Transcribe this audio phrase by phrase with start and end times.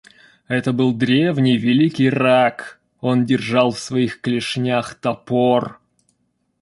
[0.47, 5.79] Это был древний, великий рак; он держал в своих клешнях топор.